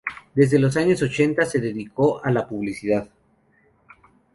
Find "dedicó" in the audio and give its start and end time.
1.59-2.25